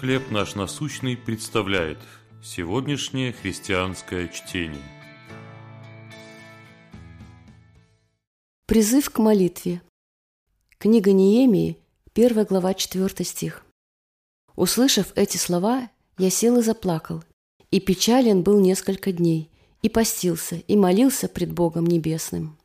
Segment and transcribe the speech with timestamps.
[0.00, 1.96] «Хлеб наш насущный» представляет
[2.42, 4.82] сегодняшнее христианское чтение.
[8.66, 9.80] Призыв к молитве.
[10.76, 11.78] Книга Неемии,
[12.14, 13.64] 1 глава, 4 стих.
[14.54, 17.24] Услышав эти слова, я сел и заплакал,
[17.70, 19.50] и печален был несколько дней,
[19.80, 22.58] и постился, и молился пред Богом Небесным.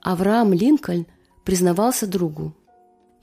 [0.00, 1.06] Авраам Линкольн
[1.44, 2.56] признавался другу–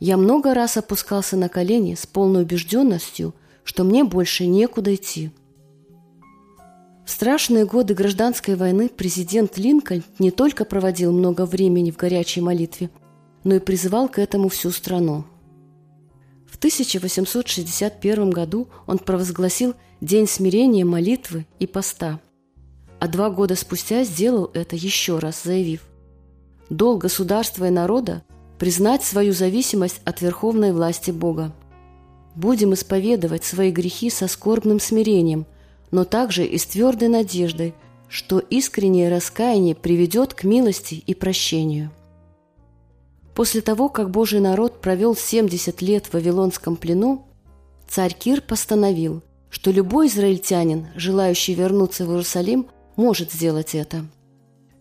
[0.01, 5.29] я много раз опускался на колени с полной убежденностью, что мне больше некуда идти.
[7.05, 12.89] В страшные годы гражданской войны президент Линкольн не только проводил много времени в горячей молитве,
[13.43, 15.23] но и призывал к этому всю страну.
[16.49, 22.19] В 1861 году он провозгласил День смирения, молитвы и поста.
[22.99, 25.83] А два года спустя сделал это еще раз, заявив
[26.71, 28.23] «Долг государства и народа
[28.61, 31.51] признать свою зависимость от верховной власти Бога.
[32.35, 35.47] Будем исповедовать свои грехи со скорбным смирением,
[35.89, 37.73] но также и с твердой надеждой,
[38.07, 41.89] что искреннее раскаяние приведет к милости и прощению.
[43.33, 47.25] После того, как Божий народ провел 70 лет в Вавилонском плену,
[47.89, 54.05] царь Кир постановил, что любой израильтянин, желающий вернуться в Иерусалим, может сделать это.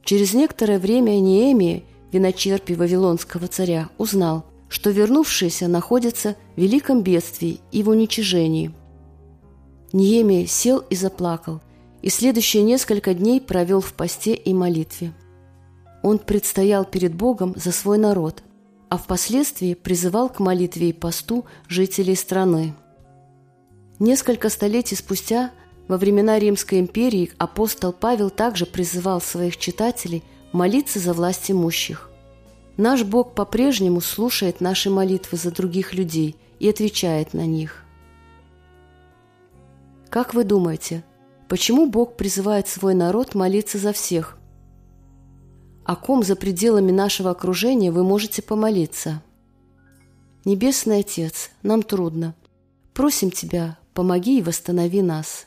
[0.05, 7.83] Через некоторое время Неемия виночерпий Вавилонского царя, узнал, что вернувшиеся находятся в великом бедствии и
[7.83, 8.73] в уничижении.
[9.93, 11.61] Ниемия сел и заплакал,
[12.03, 15.13] и следующие несколько дней провел в посте и молитве.
[16.03, 18.43] Он предстоял перед Богом за свой народ,
[18.89, 22.75] а впоследствии призывал к молитве и посту жителей страны.
[23.99, 25.51] Несколько столетий спустя,
[25.89, 32.11] во времена Римской империи, апостол Павел также призывал своих читателей– молиться за власть имущих.
[32.77, 37.85] Наш Бог по-прежнему слушает наши молитвы за других людей и отвечает на них.
[40.09, 41.05] Как вы думаете,
[41.49, 44.39] почему Бог призывает свой народ молиться за всех?
[45.85, 49.23] О ком за пределами нашего окружения вы можете помолиться?
[50.45, 52.35] Небесный Отец, нам трудно.
[52.95, 55.47] Просим Тебя, помоги и восстанови нас.